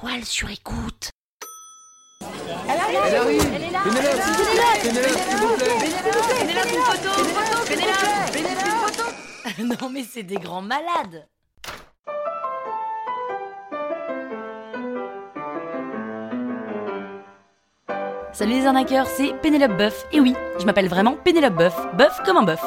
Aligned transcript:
étoile 0.00 0.24
sur 0.24 0.50
écoute. 0.50 1.10
Elle 2.68 2.80
arrive 3.14 3.52
Elle 3.54 3.62
est 3.64 3.70
là 3.70 3.80
Pénélope 3.84 4.20
Pénélope, 4.82 5.18
s'il 5.18 5.36
vous 5.36 5.56
plaît 5.56 5.70
Pénélope, 6.40 6.66
une 6.66 6.82
photo, 6.82 7.08
une 7.18 7.26
photo, 7.26 7.64
Pénélope, 7.66 8.32
Pénélope, 8.32 8.64
une 8.64 9.64
photo. 9.66 9.82
non 9.82 9.90
mais 9.90 10.04
c'est 10.04 10.22
des 10.22 10.36
grands 10.36 10.62
malades. 10.62 11.26
Salut 18.32 18.52
les 18.52 18.66
arnaqueurs, 18.66 19.06
c'est 19.06 19.34
Pénélope 19.42 19.76
Boeuf. 19.76 20.06
Et 20.12 20.20
oui, 20.20 20.34
je 20.58 20.64
m'appelle 20.64 20.88
vraiment 20.88 21.16
Pénélope 21.16 21.54
Boeuf, 21.54 21.76
Boeuf 21.96 22.22
comme 22.24 22.38
un 22.38 22.42
bœuf. 22.42 22.62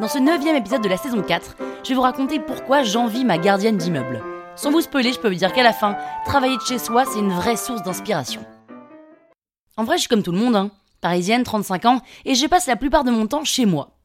Dans 0.00 0.08
ce 0.08 0.18
neuvième 0.18 0.54
épisode 0.54 0.82
de 0.82 0.88
la 0.88 0.96
saison 0.96 1.22
4, 1.22 1.56
je 1.82 1.88
vais 1.88 1.94
vous 1.94 2.02
raconter 2.02 2.38
pourquoi 2.38 2.84
j'envie 2.84 3.24
ma 3.24 3.38
gardienne 3.38 3.76
d'immeuble. 3.76 4.22
Sans 4.58 4.72
vous 4.72 4.80
spoiler, 4.80 5.12
je 5.12 5.20
peux 5.20 5.28
vous 5.28 5.36
dire 5.36 5.52
qu'à 5.52 5.62
la 5.62 5.72
fin, 5.72 5.96
travailler 6.24 6.56
de 6.56 6.62
chez 6.62 6.80
soi, 6.80 7.04
c'est 7.04 7.20
une 7.20 7.30
vraie 7.30 7.56
source 7.56 7.84
d'inspiration. 7.84 8.44
En 9.76 9.84
vrai, 9.84 9.98
je 9.98 10.00
suis 10.00 10.08
comme 10.08 10.24
tout 10.24 10.32
le 10.32 10.38
monde, 10.38 10.56
hein. 10.56 10.72
parisienne, 11.00 11.44
35 11.44 11.84
ans, 11.84 12.00
et 12.24 12.34
je 12.34 12.44
passe 12.48 12.66
la 12.66 12.74
plupart 12.74 13.04
de 13.04 13.12
mon 13.12 13.28
temps 13.28 13.44
chez 13.44 13.66
moi. 13.66 14.00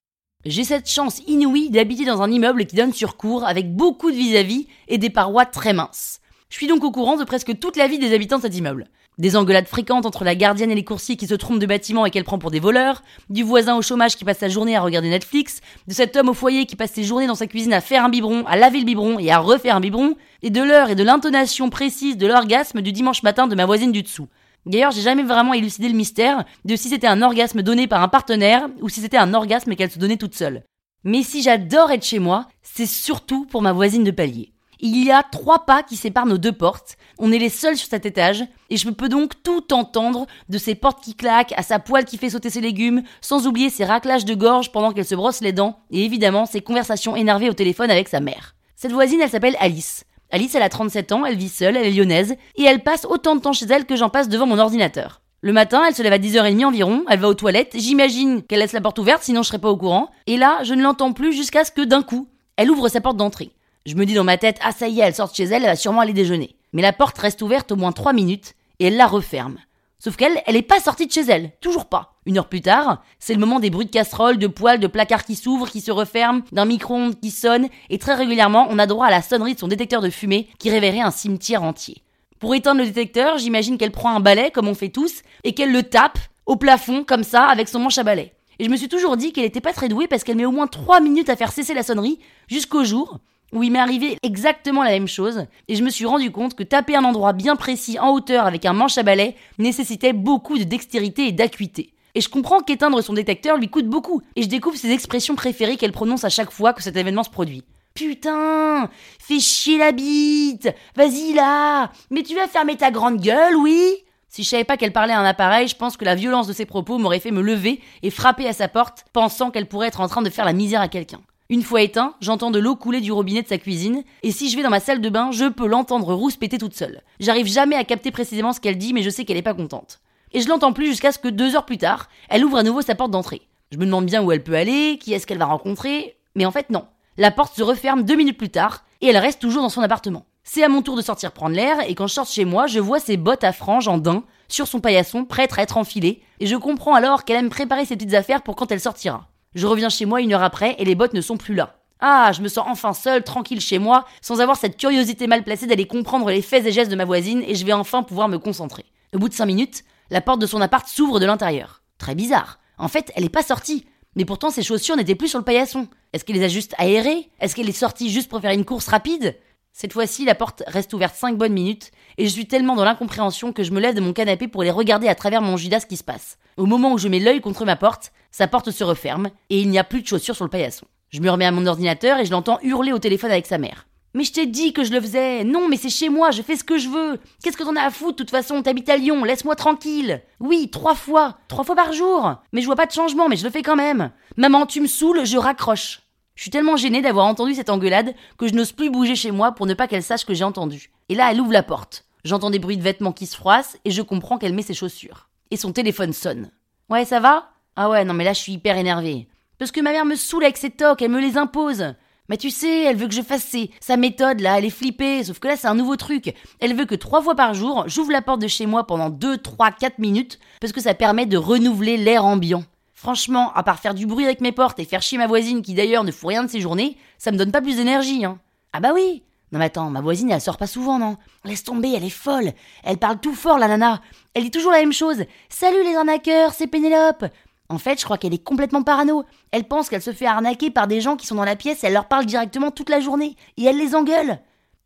J'ai 0.45 0.63
cette 0.63 0.87
chance 0.87 1.23
inouïe 1.25 1.71
d'habiter 1.71 2.05
dans 2.05 2.21
un 2.21 2.29
immeuble 2.29 2.67
qui 2.67 2.75
donne 2.75 2.93
sur 2.93 3.17
cour 3.17 3.47
avec 3.47 3.75
beaucoup 3.75 4.11
de 4.11 4.15
vis-à-vis 4.15 4.67
et 4.87 4.99
des 4.99 5.09
parois 5.09 5.47
très 5.47 5.73
minces. 5.73 6.19
Je 6.49 6.57
suis 6.57 6.67
donc 6.67 6.83
au 6.83 6.91
courant 6.91 7.17
de 7.17 7.23
presque 7.23 7.57
toute 7.57 7.75
la 7.75 7.87
vie 7.87 7.97
des 7.97 8.13
habitants 8.13 8.37
de 8.37 8.43
cet 8.43 8.55
immeuble. 8.55 8.89
Des 9.19 9.35
engueulades 9.35 9.67
fréquentes 9.67 10.07
entre 10.07 10.23
la 10.23 10.33
gardienne 10.33 10.71
et 10.71 10.75
les 10.75 10.83
coursiers 10.83 11.17
qui 11.17 11.27
se 11.27 11.35
trompent 11.35 11.59
de 11.59 11.67
bâtiment 11.67 12.07
et 12.07 12.09
qu'elle 12.09 12.23
prend 12.23 12.39
pour 12.39 12.49
des 12.49 12.59
voleurs, 12.59 13.03
du 13.29 13.43
voisin 13.43 13.75
au 13.75 13.83
chômage 13.83 14.15
qui 14.15 14.25
passe 14.25 14.39
sa 14.39 14.49
journée 14.49 14.75
à 14.75 14.81
regarder 14.81 15.09
Netflix, 15.09 15.61
de 15.87 15.93
cet 15.93 16.15
homme 16.15 16.29
au 16.29 16.33
foyer 16.33 16.65
qui 16.65 16.75
passe 16.75 16.93
ses 16.93 17.03
journées 17.03 17.27
dans 17.27 17.35
sa 17.35 17.45
cuisine 17.45 17.73
à 17.73 17.81
faire 17.81 18.03
un 18.03 18.09
biberon, 18.09 18.43
à 18.47 18.55
laver 18.55 18.79
le 18.79 18.85
biberon 18.85 19.19
et 19.19 19.29
à 19.29 19.37
refaire 19.37 19.75
un 19.75 19.81
biberon, 19.81 20.15
et 20.41 20.49
de 20.49 20.61
l'heure 20.61 20.89
et 20.89 20.95
de 20.95 21.03
l'intonation 21.03 21.69
précise 21.69 22.17
de 22.17 22.25
l'orgasme 22.25 22.81
du 22.81 22.91
dimanche 22.91 23.21
matin 23.21 23.45
de 23.45 23.53
ma 23.53 23.67
voisine 23.67 23.91
du 23.91 24.01
dessous. 24.01 24.27
D'ailleurs, 24.65 24.91
j'ai 24.91 25.01
jamais 25.01 25.23
vraiment 25.23 25.53
élucidé 25.53 25.89
le 25.89 25.95
mystère 25.95 26.45
de 26.65 26.75
si 26.75 26.89
c'était 26.89 27.05
un 27.05 27.21
orgasme 27.21 27.61
donné 27.61 27.85
par 27.85 28.01
un 28.01 28.07
partenaire 28.07 28.67
ou 28.81 28.89
si 28.89 29.01
c'était 29.01 29.17
un 29.17 29.35
orgasme 29.35 29.75
qu'elle 29.75 29.91
se 29.91 29.99
donnait 29.99 30.17
toute 30.17 30.35
seule. 30.35 30.63
Mais 31.03 31.21
si 31.21 31.43
j'adore 31.43 31.91
être 31.91 32.05
chez 32.05 32.19
moi, 32.19 32.47
c'est 32.63 32.85
surtout 32.85 33.45
pour 33.45 33.61
ma 33.61 33.73
voisine 33.73 34.05
de 34.05 34.11
palier. 34.11 34.52
Il 34.85 35.01
y 35.01 35.11
a 35.11 35.23
trois 35.23 35.59
pas 35.59 35.81
qui 35.81 35.95
séparent 35.95 36.25
nos 36.25 36.37
deux 36.37 36.51
portes. 36.51 36.97
On 37.17 37.31
est 37.31 37.37
les 37.37 37.47
seuls 37.47 37.77
sur 37.77 37.87
cet 37.87 38.05
étage 38.05 38.43
et 38.69 38.75
je 38.75 38.89
peux 38.89 39.07
donc 39.07 39.41
tout 39.41 39.73
entendre 39.73 40.27
de 40.49 40.57
ses 40.57 40.75
portes 40.75 41.01
qui 41.01 41.15
claquent 41.15 41.53
à 41.55 41.63
sa 41.63 41.79
poêle 41.79 42.03
qui 42.03 42.17
fait 42.17 42.31
sauter 42.31 42.49
ses 42.49 42.59
légumes, 42.59 43.01
sans 43.21 43.47
oublier 43.47 43.69
ses 43.69 43.85
raclages 43.85 44.25
de 44.25 44.35
gorge 44.35 44.73
pendant 44.73 44.91
qu'elle 44.91 45.05
se 45.05 45.15
brosse 45.15 45.39
les 45.39 45.53
dents 45.53 45.79
et 45.89 46.03
évidemment 46.03 46.45
ses 46.45 46.59
conversations 46.59 47.15
énervées 47.15 47.49
au 47.49 47.53
téléphone 47.53 47.91
avec 47.91 48.09
sa 48.09 48.19
mère. 48.19 48.55
Cette 48.75 48.91
voisine, 48.91 49.21
elle 49.21 49.29
s'appelle 49.29 49.55
Alice. 49.61 50.03
Alice, 50.31 50.53
elle 50.53 50.63
a 50.63 50.67
37 50.67 51.13
ans, 51.13 51.25
elle 51.25 51.37
vit 51.37 51.47
seule, 51.47 51.77
elle 51.77 51.87
est 51.87 51.91
lyonnaise 51.91 52.35
et 52.57 52.63
elle 52.63 52.83
passe 52.83 53.05
autant 53.05 53.37
de 53.37 53.41
temps 53.41 53.53
chez 53.53 53.67
elle 53.67 53.85
que 53.85 53.95
j'en 53.95 54.09
passe 54.09 54.27
devant 54.27 54.47
mon 54.47 54.59
ordinateur. 54.59 55.21
Le 55.39 55.53
matin, 55.53 55.85
elle 55.87 55.95
se 55.95 56.03
lève 56.03 56.11
à 56.11 56.19
10h30 56.19 56.65
environ, 56.65 57.05
elle 57.07 57.19
va 57.19 57.29
aux 57.29 57.33
toilettes, 57.35 57.71
j'imagine 57.75 58.43
qu'elle 58.43 58.59
laisse 58.59 58.73
la 58.73 58.81
porte 58.81 58.99
ouverte 58.99 59.23
sinon 59.23 59.43
je 59.43 59.47
serais 59.47 59.59
pas 59.59 59.69
au 59.69 59.77
courant, 59.77 60.09
et 60.27 60.35
là, 60.35 60.59
je 60.63 60.73
ne 60.73 60.83
l'entends 60.83 61.13
plus 61.13 61.31
jusqu'à 61.31 61.63
ce 61.63 61.71
que 61.71 61.83
d'un 61.83 62.01
coup, 62.01 62.27
elle 62.57 62.69
ouvre 62.69 62.89
sa 62.89 62.99
porte 62.99 63.15
d'entrée. 63.15 63.53
Je 63.85 63.95
me 63.95 64.05
dis 64.05 64.13
dans 64.13 64.23
ma 64.23 64.37
tête, 64.37 64.59
ah 64.61 64.71
ça 64.71 64.87
y 64.87 65.01
est, 65.01 65.03
elle 65.03 65.13
sort 65.13 65.29
de 65.29 65.35
chez 65.35 65.43
elle, 65.43 65.63
elle 65.63 65.69
va 65.69 65.75
sûrement 65.75 65.99
aller 65.99 66.13
déjeuner. 66.13 66.55
Mais 66.71 66.81
la 66.81 66.93
porte 66.93 67.17
reste 67.17 67.41
ouverte 67.41 67.73
au 67.73 67.75
moins 67.75 67.91
3 67.91 68.13
minutes 68.13 68.53
et 68.79 68.85
elle 68.85 68.95
la 68.95 69.07
referme. 69.07 69.57
Sauf 69.99 70.15
qu'elle, 70.15 70.41
elle 70.45 70.55
est 70.55 70.61
pas 70.61 70.79
sortie 70.79 71.05
de 71.05 71.11
chez 71.11 71.25
elle, 71.27 71.51
toujours 71.59 71.87
pas. 71.87 72.15
Une 72.25 72.37
heure 72.37 72.47
plus 72.47 72.61
tard, 72.61 73.03
c'est 73.19 73.33
le 73.33 73.41
moment 73.41 73.59
des 73.59 73.69
bruits 73.69 73.85
de 73.85 73.91
casseroles, 73.91 74.37
de 74.37 74.47
poêles, 74.47 74.79
de 74.79 74.87
placards 74.87 75.25
qui 75.25 75.35
s'ouvrent, 75.35 75.69
qui 75.69 75.81
se 75.81 75.91
referment, 75.91 76.43
d'un 76.53 76.63
micro-ondes 76.63 77.19
qui 77.19 77.29
sonne, 77.29 77.67
et 77.89 77.99
très 77.99 78.13
régulièrement, 78.13 78.67
on 78.69 78.79
a 78.79 78.85
droit 78.85 79.07
à 79.07 79.11
la 79.11 79.21
sonnerie 79.21 79.55
de 79.55 79.59
son 79.59 79.67
détecteur 79.67 80.01
de 80.01 80.09
fumée 80.09 80.47
qui 80.59 80.69
révélerait 80.69 81.01
un 81.01 81.11
cimetière 81.11 81.63
entier. 81.63 82.03
Pour 82.39 82.55
éteindre 82.55 82.79
le 82.79 82.87
détecteur, 82.87 83.37
j'imagine 83.37 83.77
qu'elle 83.77 83.91
prend 83.91 84.15
un 84.15 84.21
balai, 84.21 84.49
comme 84.51 84.69
on 84.69 84.75
fait 84.75 84.89
tous, 84.89 85.23
et 85.43 85.53
qu'elle 85.53 85.73
le 85.73 85.83
tape 85.83 86.19
au 86.45 86.55
plafond, 86.55 87.03
comme 87.03 87.23
ça, 87.23 87.47
avec 87.47 87.67
son 87.67 87.79
manche 87.79 87.97
à 87.97 88.03
balai. 88.03 88.31
Et 88.59 88.65
je 88.65 88.69
me 88.69 88.77
suis 88.77 88.89
toujours 88.89 89.17
dit 89.17 89.33
qu'elle 89.33 89.43
était 89.43 89.59
pas 89.59 89.73
très 89.73 89.89
douée 89.89 90.07
parce 90.07 90.23
qu'elle 90.23 90.37
met 90.37 90.45
au 90.45 90.51
moins 90.51 90.67
3 90.67 91.01
minutes 91.01 91.29
à 91.29 91.35
faire 91.35 91.51
cesser 91.51 91.73
la 91.73 91.83
sonnerie, 91.83 92.19
jusqu'au 92.47 92.85
jour 92.85 93.19
où 93.53 93.63
il 93.63 93.71
m'est 93.71 93.79
arrivé 93.79 94.17
exactement 94.23 94.83
la 94.83 94.89
même 94.89 95.07
chose, 95.07 95.45
et 95.67 95.75
je 95.75 95.83
me 95.83 95.89
suis 95.89 96.05
rendu 96.05 96.31
compte 96.31 96.55
que 96.55 96.63
taper 96.63 96.95
un 96.95 97.03
endroit 97.03 97.33
bien 97.33 97.55
précis 97.55 97.99
en 97.99 98.09
hauteur 98.09 98.45
avec 98.45 98.65
un 98.65 98.73
manche 98.73 98.97
à 98.97 99.03
balai 99.03 99.35
nécessitait 99.59 100.13
beaucoup 100.13 100.57
de 100.57 100.63
dextérité 100.63 101.27
et 101.27 101.31
d'acuité. 101.31 101.93
Et 102.15 102.21
je 102.21 102.29
comprends 102.29 102.61
qu'éteindre 102.61 103.01
son 103.01 103.13
détecteur 103.13 103.57
lui 103.57 103.69
coûte 103.69 103.87
beaucoup, 103.87 104.21
et 104.35 104.43
je 104.43 104.49
découvre 104.49 104.77
ses 104.77 104.91
expressions 104.91 105.35
préférées 105.35 105.77
qu'elle 105.77 105.91
prononce 105.91 106.23
à 106.23 106.29
chaque 106.29 106.51
fois 106.51 106.73
que 106.73 106.83
cet 106.83 106.97
événement 106.97 107.23
se 107.23 107.29
produit. 107.29 107.63
Putain 107.93 108.89
Fais 109.19 109.39
chier 109.39 109.77
la 109.77 109.91
bite 109.91 110.73
Vas-y 110.95 111.33
là 111.33 111.91
Mais 112.09 112.23
tu 112.23 112.35
vas 112.35 112.47
fermer 112.47 112.75
ta 112.75 112.89
grande 112.89 113.21
gueule, 113.21 113.55
oui 113.55 113.97
Si 114.29 114.43
je 114.43 114.49
savais 114.49 114.63
pas 114.63 114.77
qu'elle 114.77 114.93
parlait 114.93 115.13
à 115.13 115.19
un 115.19 115.25
appareil, 115.25 115.67
je 115.67 115.75
pense 115.75 115.95
que 115.95 116.05
la 116.05 116.15
violence 116.15 116.47
de 116.47 116.53
ses 116.53 116.65
propos 116.65 116.97
m'aurait 116.97 117.19
fait 117.19 117.29
me 117.29 117.41
lever 117.41 117.81
et 118.01 118.09
frapper 118.09 118.47
à 118.47 118.53
sa 118.53 118.67
porte, 118.67 119.05
pensant 119.13 119.51
qu'elle 119.51 119.67
pourrait 119.67 119.89
être 119.89 120.01
en 120.01 120.07
train 120.07 120.23
de 120.23 120.29
faire 120.31 120.45
la 120.45 120.53
misère 120.53 120.81
à 120.81 120.87
quelqu'un. 120.87 121.21
Une 121.53 121.61
fois 121.61 121.83
éteint, 121.83 122.15
j'entends 122.19 122.49
de 122.49 122.57
l'eau 122.57 122.75
couler 122.75 122.99
du 122.99 123.11
robinet 123.11 123.43
de 123.43 123.47
sa 123.47 123.59
cuisine, 123.59 124.03
et 124.23 124.31
si 124.31 124.49
je 124.49 124.57
vais 124.57 124.63
dans 124.63 124.71
ma 124.71 124.79
salle 124.79 125.01
de 125.01 125.09
bain, 125.09 125.29
je 125.29 125.45
peux 125.45 125.67
l'entendre 125.67 126.11
rouspéter 126.15 126.57
toute 126.57 126.73
seule. 126.73 127.03
J'arrive 127.19 127.45
jamais 127.45 127.75
à 127.75 127.83
capter 127.83 128.09
précisément 128.09 128.53
ce 128.53 128.59
qu'elle 128.59 128.79
dit, 128.79 128.91
mais 128.91 129.03
je 129.03 129.11
sais 129.11 129.23
qu'elle 129.23 129.37
est 129.37 129.43
pas 129.43 129.53
contente. 129.53 129.99
Et 130.31 130.41
je 130.41 130.49
l'entends 130.49 130.73
plus 130.73 130.87
jusqu'à 130.87 131.11
ce 131.11 131.19
que 131.19 131.27
deux 131.27 131.55
heures 131.55 131.67
plus 131.67 131.77
tard, 131.77 132.09
elle 132.27 132.43
ouvre 132.43 132.57
à 132.57 132.63
nouveau 132.63 132.81
sa 132.81 132.95
porte 132.95 133.11
d'entrée. 133.11 133.43
Je 133.71 133.77
me 133.77 133.85
demande 133.85 134.07
bien 134.07 134.23
où 134.23 134.31
elle 134.31 134.41
peut 134.41 134.55
aller, 134.55 134.97
qui 134.99 135.13
est-ce 135.13 135.27
qu'elle 135.27 135.37
va 135.37 135.45
rencontrer, 135.45 136.17
mais 136.33 136.47
en 136.47 136.51
fait 136.51 136.71
non. 136.71 136.87
La 137.17 137.29
porte 137.29 137.55
se 137.55 137.61
referme 137.61 138.01
deux 138.01 138.15
minutes 138.15 138.39
plus 138.39 138.49
tard, 138.49 138.83
et 139.01 139.09
elle 139.09 139.17
reste 139.17 139.39
toujours 139.39 139.61
dans 139.61 139.69
son 139.69 139.81
appartement. 139.83 140.25
C'est 140.43 140.63
à 140.63 140.69
mon 140.69 140.81
tour 140.81 140.97
de 140.97 141.03
sortir 141.03 141.33
prendre 141.33 141.55
l'air, 141.55 141.87
et 141.87 141.93
quand 141.93 142.07
je 142.07 142.15
sors 142.15 142.25
chez 142.25 142.45
moi, 142.45 142.65
je 142.65 142.79
vois 142.79 142.99
ses 142.99 143.15
bottes 143.15 143.43
à 143.43 143.53
franges 143.53 143.87
en 143.87 143.99
daim 143.99 144.23
sur 144.47 144.65
son 144.65 144.79
paillasson, 144.79 145.23
prêtes 145.23 145.53
à 145.59 145.61
être 145.61 145.77
enfilées, 145.77 146.23
et 146.39 146.47
je 146.47 146.55
comprends 146.55 146.95
alors 146.95 147.25
qu'elle 147.25 147.37
aime 147.37 147.51
préparer 147.51 147.85
ses 147.85 147.95
petites 147.95 148.15
affaires 148.15 148.41
pour 148.41 148.55
quand 148.55 148.71
elle 148.71 148.79
sortira. 148.79 149.29
Je 149.55 149.67
reviens 149.67 149.89
chez 149.89 150.05
moi 150.05 150.21
une 150.21 150.33
heure 150.33 150.43
après 150.43 150.75
et 150.79 150.85
les 150.85 150.95
bottes 150.95 151.13
ne 151.13 151.21
sont 151.21 151.37
plus 151.37 151.53
là. 151.55 151.75
Ah, 151.99 152.31
je 152.33 152.41
me 152.41 152.47
sens 152.47 152.65
enfin 152.67 152.93
seule, 152.93 153.23
tranquille 153.23 153.61
chez 153.61 153.79
moi, 153.79 154.05
sans 154.21 154.41
avoir 154.41 154.57
cette 154.57 154.77
curiosité 154.77 155.27
mal 155.27 155.43
placée 155.43 155.67
d'aller 155.67 155.87
comprendre 155.87 156.29
les 156.29 156.41
faits 156.41 156.65
et 156.65 156.71
gestes 156.71 156.91
de 156.91 156.95
ma 156.95 157.05
voisine 157.05 157.43
et 157.47 157.55
je 157.55 157.65
vais 157.65 157.73
enfin 157.73 158.03
pouvoir 158.03 158.27
me 158.27 158.39
concentrer. 158.39 158.85
Au 159.13 159.19
bout 159.19 159.29
de 159.29 159.33
cinq 159.33 159.45
minutes, 159.45 159.83
la 160.09 160.19
porte 160.19 160.41
de 160.41 160.45
son 160.45 160.59
appart 160.59 160.87
s'ouvre 160.87 161.19
de 161.19 161.25
l'intérieur. 161.25 161.81
Très 161.97 162.15
bizarre. 162.15 162.59
En 162.77 162.87
fait, 162.87 163.11
elle 163.15 163.23
n'est 163.23 163.29
pas 163.29 163.43
sortie. 163.43 163.85
Mais 164.15 164.25
pourtant, 164.25 164.49
ses 164.49 164.63
chaussures 164.63 164.95
n'étaient 164.95 165.15
plus 165.15 165.29
sur 165.29 165.39
le 165.39 165.45
paillasson. 165.45 165.87
Est-ce 166.11 166.25
qu'elle 166.25 166.35
les 166.35 166.43
a 166.43 166.49
juste 166.49 166.75
aérées? 166.77 167.29
Est-ce 167.39 167.55
qu'elle 167.55 167.69
est 167.69 167.71
sortie 167.71 168.09
juste 168.09 168.29
pour 168.29 168.41
faire 168.41 168.51
une 168.51 168.65
course 168.65 168.87
rapide? 168.87 169.35
Cette 169.75 169.93
fois-ci, 169.93 170.23
la 170.23 170.35
porte 170.35 170.61
reste 170.67 170.93
ouverte 170.93 171.15
cinq 171.15 171.35
bonnes 171.35 171.53
minutes 171.53 171.89
et 172.19 172.25
je 172.25 172.29
suis 172.29 172.47
tellement 172.47 172.75
dans 172.75 172.85
l'incompréhension 172.85 173.51
que 173.51 173.63
je 173.63 173.71
me 173.71 173.79
lève 173.79 173.95
de 173.95 174.01
mon 174.01 174.13
canapé 174.13 174.47
pour 174.47 174.61
les 174.61 174.69
regarder 174.69 175.07
à 175.07 175.15
travers 175.15 175.41
mon 175.41 175.57
Judas 175.57 175.79
qui 175.79 175.97
se 175.97 176.03
passe. 176.03 176.37
Au 176.57 176.67
moment 176.67 176.93
où 176.93 176.99
je 176.99 177.07
mets 177.07 177.19
l'œil 177.19 177.41
contre 177.41 177.65
ma 177.65 177.75
porte, 177.75 178.11
sa 178.29 178.47
porte 178.47 178.69
se 178.69 178.83
referme 178.83 179.31
et 179.49 179.59
il 179.59 179.69
n'y 179.71 179.79
a 179.79 179.83
plus 179.83 180.03
de 180.03 180.07
chaussures 180.07 180.35
sur 180.35 180.45
le 180.45 180.51
paillasson. 180.51 180.85
Je 181.09 181.21
me 181.21 181.29
remets 181.29 181.45
à 181.45 181.51
mon 181.51 181.65
ordinateur 181.65 182.19
et 182.19 182.25
je 182.25 182.31
l'entends 182.31 182.59
hurler 182.61 182.91
au 182.91 182.99
téléphone 182.99 183.31
avec 183.31 183.47
sa 183.47 183.57
mère. 183.57 183.87
Mais 184.13 184.23
je 184.23 184.31
t'ai 184.31 184.45
dit 184.45 184.73
que 184.73 184.83
je 184.83 184.91
le 184.91 185.01
faisais. 185.01 185.43
Non, 185.43 185.67
mais 185.67 185.77
c'est 185.77 185.89
chez 185.89 186.09
moi, 186.09 186.29
je 186.29 186.43
fais 186.43 186.55
ce 186.55 186.63
que 186.63 186.77
je 186.77 186.89
veux. 186.89 187.19
Qu'est-ce 187.43 187.57
que 187.57 187.63
t'en 187.63 187.75
as 187.75 187.81
à 187.81 187.89
foutre, 187.89 188.11
de 188.11 188.17
toute 188.17 188.29
façon, 188.29 188.61
t'habites 188.61 188.89
à 188.89 188.97
Lyon, 188.97 189.23
laisse-moi 189.23 189.55
tranquille. 189.55 190.21
Oui, 190.39 190.69
trois 190.69 190.93
fois. 190.93 191.39
Trois 191.47 191.63
fois 191.63 191.75
par 191.75 191.93
jour. 191.93 192.35
Mais 192.51 192.61
je 192.61 192.67
vois 192.67 192.75
pas 192.75 192.85
de 192.85 192.91
changement, 192.91 193.27
mais 193.27 193.37
je 193.37 193.43
le 193.43 193.49
fais 193.49 193.63
quand 193.63 193.75
même. 193.75 194.11
Maman, 194.37 194.67
tu 194.67 194.81
me 194.81 194.87
saoules, 194.87 195.25
je 195.25 195.37
raccroche. 195.37 196.01
Je 196.35 196.41
suis 196.41 196.51
tellement 196.51 196.77
gênée 196.77 197.01
d'avoir 197.01 197.27
entendu 197.27 197.53
cette 197.53 197.69
engueulade 197.69 198.15
que 198.37 198.47
je 198.47 198.53
n'ose 198.53 198.71
plus 198.71 198.89
bouger 198.89 199.15
chez 199.15 199.31
moi 199.31 199.51
pour 199.51 199.67
ne 199.67 199.73
pas 199.73 199.87
qu'elle 199.87 200.03
sache 200.03 200.25
que 200.25 200.33
j'ai 200.33 200.43
entendu. 200.43 200.91
Et 201.09 201.15
là, 201.15 201.31
elle 201.31 201.39
ouvre 201.39 201.53
la 201.53 201.63
porte. 201.63 202.05
J'entends 202.23 202.49
des 202.49 202.59
bruits 202.59 202.77
de 202.77 202.81
vêtements 202.81 203.11
qui 203.11 203.27
se 203.27 203.35
froissent 203.35 203.77
et 203.85 203.91
je 203.91 204.01
comprends 204.01 204.37
qu'elle 204.37 204.53
met 204.53 204.61
ses 204.61 204.73
chaussures. 204.73 205.29
Et 205.51 205.57
son 205.57 205.73
téléphone 205.73 206.13
sonne. 206.13 206.49
Ouais, 206.89 207.05
ça 207.05 207.19
va? 207.19 207.49
Ah 207.75 207.89
ouais, 207.89 208.05
non 208.05 208.13
mais 208.13 208.23
là 208.23 208.33
je 208.33 208.39
suis 208.39 208.53
hyper 208.53 208.77
énervée. 208.77 209.27
Parce 209.59 209.71
que 209.71 209.81
ma 209.81 209.91
mère 209.91 210.05
me 210.05 210.15
saoule 210.15 210.43
avec 210.43 210.57
ses 210.57 210.69
tocs, 210.69 211.01
elle 211.01 211.11
me 211.11 211.19
les 211.19 211.37
impose. 211.37 211.93
Mais 212.29 212.37
tu 212.37 212.49
sais, 212.49 212.83
elle 212.83 212.95
veut 212.95 213.07
que 213.07 213.13
je 213.13 213.21
fasse 213.21 213.43
ses, 213.43 213.71
sa 213.81 213.97
méthode 213.97 214.39
là, 214.39 214.57
elle 214.57 214.65
est 214.65 214.69
flippée, 214.69 215.23
sauf 215.23 215.39
que 215.39 215.47
là 215.47 215.57
c'est 215.57 215.67
un 215.67 215.75
nouveau 215.75 215.97
truc. 215.97 216.33
Elle 216.59 216.75
veut 216.75 216.85
que 216.85 216.95
trois 216.95 217.21
fois 217.21 217.35
par 217.35 217.53
jour, 217.53 217.83
j'ouvre 217.87 218.11
la 218.11 218.21
porte 218.21 218.41
de 218.41 218.47
chez 218.47 218.65
moi 218.65 218.87
pendant 218.87 219.09
2, 219.09 219.39
3, 219.39 219.71
4 219.71 219.99
minutes, 219.99 220.39
parce 220.61 220.71
que 220.71 220.81
ça 220.81 220.93
permet 220.93 221.25
de 221.25 221.37
renouveler 221.37 221.97
l'air 221.97 222.25
ambiant. 222.25 222.63
Franchement, 223.03 223.51
à 223.53 223.63
part 223.63 223.79
faire 223.79 223.93
du 223.93 224.05
bruit 224.05 224.23
avec 224.23 224.39
mes 224.39 224.53
portes 224.53 224.79
et 224.79 224.85
faire 224.85 225.01
chier 225.01 225.17
ma 225.17 225.27
voisine 225.27 225.61
qui 225.61 225.73
d'ailleurs 225.73 226.05
ne 226.05 226.11
fout 226.13 226.29
rien 226.29 226.41
de 226.41 226.49
ses 226.49 226.61
journées, 226.61 226.95
ça 227.17 227.33
me 227.33 227.37
donne 227.37 227.51
pas 227.51 227.59
plus 227.59 227.75
d'énergie, 227.75 228.23
hein. 228.23 228.39
Ah 228.71 228.79
bah 228.79 228.91
oui 228.95 229.23
non 229.51 229.59
mais 229.59 229.65
attends, 229.65 229.89
ma 229.89 229.99
voisine, 229.99 230.31
elle 230.31 230.39
sort 230.39 230.55
pas 230.55 230.67
souvent, 230.67 230.97
non? 230.99 231.17
Laisse 231.43 231.65
tomber, 231.65 231.91
elle 231.93 232.05
est 232.05 232.09
folle. 232.09 232.53
Elle 232.83 232.97
parle 232.97 233.19
tout 233.19 233.35
fort, 233.35 233.59
la 233.59 233.67
nana. 233.67 234.01
Elle 234.33 234.43
dit 234.43 234.51
toujours 234.51 234.71
la 234.71 234.79
même 234.79 234.93
chose. 234.93 235.25
Salut 235.49 235.83
les 235.83 235.95
arnaqueurs, 235.95 236.53
c'est 236.53 236.65
Pénélope. 236.65 237.25
En 237.67 237.77
fait, 237.77 237.99
je 237.99 238.05
crois 238.05 238.17
qu'elle 238.17 238.33
est 238.33 238.43
complètement 238.43 238.83
parano. 238.83 239.25
Elle 239.51 239.65
pense 239.65 239.89
qu'elle 239.89 240.01
se 240.01 240.13
fait 240.13 240.25
arnaquer 240.25 240.71
par 240.71 240.87
des 240.87 241.01
gens 241.01 241.17
qui 241.17 241.27
sont 241.27 241.35
dans 241.35 241.43
la 241.43 241.57
pièce 241.57 241.83
et 241.83 241.87
elle 241.87 241.93
leur 241.93 242.07
parle 242.07 242.25
directement 242.25 242.71
toute 242.71 242.89
la 242.89 243.01
journée. 243.01 243.35
Et 243.57 243.65
elle 243.65 243.77
les 243.77 243.95
engueule. 243.95 244.39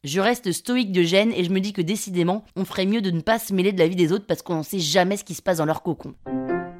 Je 0.03 0.19
reste 0.19 0.51
stoïque 0.51 0.91
de 0.91 1.03
gêne 1.03 1.31
et 1.33 1.43
je 1.43 1.51
me 1.51 1.59
dis 1.59 1.71
que 1.71 1.83
décidément, 1.83 2.43
on 2.55 2.65
ferait 2.65 2.87
mieux 2.87 3.01
de 3.01 3.11
ne 3.11 3.21
pas 3.21 3.37
se 3.37 3.53
mêler 3.53 3.73
de 3.73 3.79
la 3.79 3.87
vie 3.87 3.95
des 3.95 4.11
autres 4.11 4.25
parce 4.25 4.41
qu'on 4.41 4.57
ne 4.57 4.63
sait 4.63 4.79
jamais 4.79 5.17
ce 5.17 5.23
qui 5.23 5.35
se 5.35 5.43
passe 5.43 5.59
dans 5.59 5.65
leur 5.65 5.83
cocon. 5.83 6.15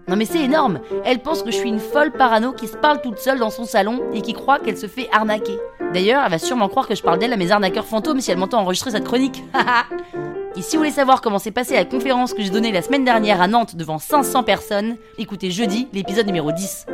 Non 0.08 0.16
mais 0.16 0.26
c'est 0.26 0.42
énorme 0.42 0.80
Elle 1.04 1.20
pense 1.20 1.44
que 1.44 1.52
je 1.52 1.58
suis 1.58 1.70
une 1.70 1.80
folle 1.80 2.12
parano 2.12 2.54
qui 2.54 2.68
se 2.68 2.78
parle 2.78 3.02
toute 3.02 3.20
seule 3.20 3.40
dans 3.40 3.50
son 3.50 3.66
salon 3.66 4.02
et 4.14 4.22
qui 4.22 4.34
croit 4.34 4.60
qu'elle 4.60 4.78
se 4.78 4.88
fait 4.88 5.10
arnaquer. 5.12 5.58
D'ailleurs, 5.94 6.24
elle 6.24 6.32
va 6.32 6.40
sûrement 6.40 6.70
croire 6.70 6.88
que 6.88 6.96
je 6.96 7.04
parle 7.04 7.20
d'elle 7.20 7.34
à 7.34 7.38
mes 7.38 7.52
arnaqueurs 7.52 7.86
fantômes 7.86 8.22
si 8.22 8.32
elle 8.32 8.38
m'entend 8.38 8.62
enregistrer 8.62 8.92
cette 8.92 9.06
chronique. 9.06 9.44
Et 10.56 10.62
si 10.62 10.76
vous 10.76 10.82
voulez 10.82 10.92
savoir 10.92 11.22
comment 11.22 11.38
s'est 11.38 11.52
passée 11.52 11.76
la 11.76 11.86
conférence 11.86 12.34
que 12.34 12.42
j'ai 12.42 12.50
donnée 12.50 12.72
la 12.72 12.82
semaine 12.82 13.06
dernière 13.06 13.42
à 13.42 13.48
Nantes 13.48 13.76
devant 13.76 14.00
500 14.00 14.44
personnes, 14.44 14.98
écoutez 15.20 15.52
jeudi 15.52 15.88
l'épisode 15.94 16.26
numéro 16.26 16.52
10. 16.52 16.88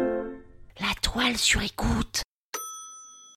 La 0.81 0.87
toile 1.01 1.37
sur 1.37 1.61
écoute 1.61 2.23